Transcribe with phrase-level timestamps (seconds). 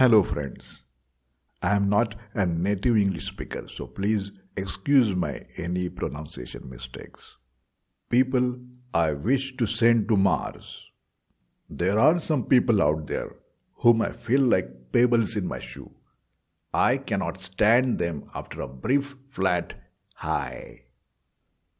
[0.00, 0.84] Hello, friends.
[1.60, 7.36] I am not a native English speaker, so please excuse my any pronunciation mistakes.
[8.08, 8.56] People
[8.94, 10.86] I wish to send to Mars.
[11.68, 13.36] There are some people out there
[13.74, 15.90] whom I feel like pebbles in my shoe.
[16.72, 19.74] I cannot stand them after a brief flat
[20.14, 20.84] hi.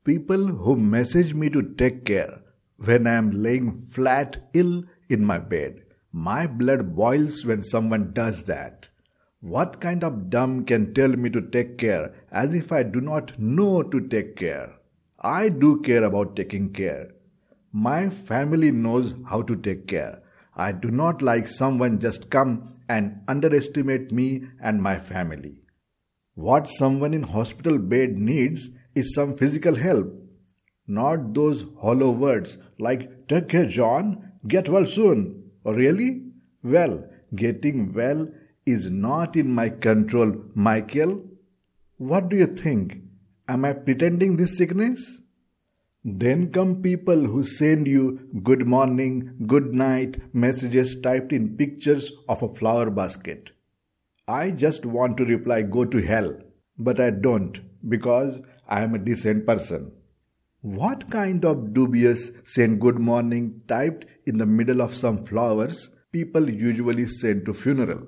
[0.05, 2.43] People who message me to take care
[2.77, 5.85] when I am laying flat ill in my bed.
[6.13, 8.89] My blood boils when someone does that.
[9.41, 13.39] What kind of dumb can tell me to take care as if I do not
[13.39, 14.75] know to take care?
[15.21, 17.13] I do care about taking care.
[17.73, 20.23] My family knows how to take care.
[20.57, 25.63] I do not like someone just come and underestimate me and my family.
[26.35, 30.13] What someone in hospital bed needs is some physical help,
[30.87, 35.50] not those hollow words like take care John, get well soon.
[35.65, 36.23] Oh, really?
[36.63, 38.33] Well, getting well
[38.67, 41.23] is not in my control, Michael.
[41.97, 42.99] What do you think?
[43.49, 45.21] Am I pretending this sickness?
[46.03, 52.43] Then come people who send you good morning, good night messages typed in pictures of
[52.43, 53.51] a flower basket.
[54.27, 56.39] I just want to reply go to hell,
[56.79, 59.93] but I don't because I am a decent person.
[60.63, 66.51] What kind of dubious send good morning typed in the middle of some flowers people
[66.51, 68.07] usually send to funeral?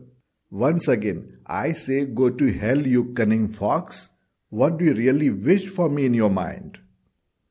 [0.50, 4.10] Once again, I say go to hell you cunning fox.
[4.50, 6.78] What do you really wish for me in your mind?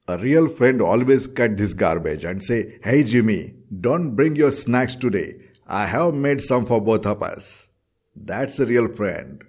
[0.07, 4.95] A real friend always cut this garbage and say, Hey Jimmy, don't bring your snacks
[4.95, 5.33] today.
[5.66, 7.66] I have made some for both of us.
[8.16, 9.41] That's a real friend.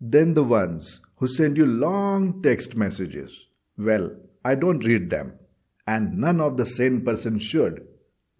[0.00, 3.46] Then the ones who send you long text messages.
[3.78, 5.34] Well, I don't read them,
[5.86, 7.86] and none of the sane person should.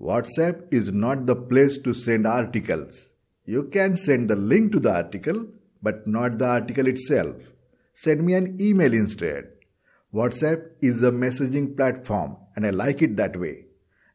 [0.01, 3.15] WhatsApp is not the place to send articles.
[3.47, 5.47] You can send the link to the article,
[5.83, 7.37] but not the article itself.
[7.95, 9.45] Send me an email instead.
[10.13, 13.67] WhatsApp is a messaging platform and I like it that way.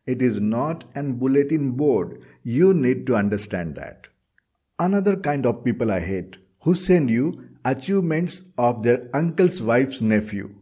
[0.05, 2.21] It is not an bulletin board.
[2.43, 4.07] You need to understand that.
[4.79, 10.55] Another kind of people I hate who send you achievements of their uncle's wife's nephew.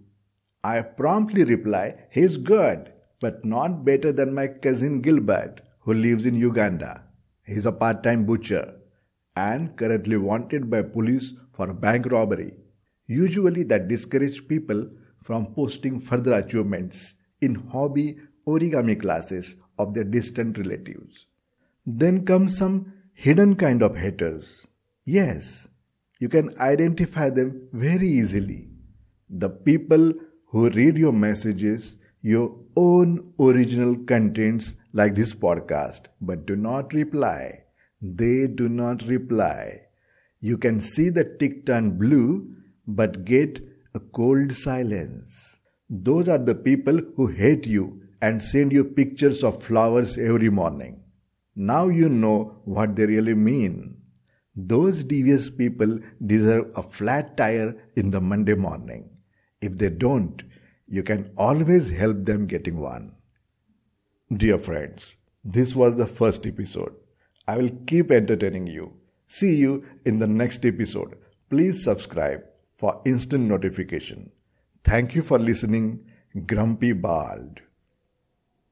[0.64, 6.36] I promptly reply, he's good, but not better than my cousin Gilbert, who lives in
[6.36, 7.04] Uganda.
[7.44, 8.76] He's a part time butcher
[9.36, 12.54] and currently wanted by police for a bank robbery.
[13.08, 14.90] Usually, that discourages people
[15.24, 21.26] from posting further achievements in hobby origami classes of their distant relatives.
[21.86, 24.68] Then come some hidden kind of haters.
[25.06, 25.68] Yes,
[26.20, 28.70] you can identify them very easily.
[29.30, 30.14] The people
[30.48, 37.64] who read your messages, your own original contents like this podcast, but do not reply.
[38.02, 39.82] They do not reply.
[40.40, 42.56] You can see the tick turn blue,
[42.88, 43.62] but get
[43.94, 45.58] a cold silence.
[45.90, 51.04] Those are the people who hate you and send you pictures of flowers every morning.
[51.56, 53.98] Now you know what they really mean.
[54.56, 59.17] Those devious people deserve a flat tire in the Monday morning.
[59.62, 60.44] If they don't,
[60.88, 63.14] you can always help them getting one.
[64.36, 66.94] Dear friends, this was the first episode.
[67.48, 68.94] I will keep entertaining you.
[69.28, 71.18] See you in the next episode.
[71.50, 72.42] Please subscribe
[72.78, 74.32] for instant notification.
[74.84, 76.06] Thank you for listening.
[76.46, 77.62] Grumpy Bald.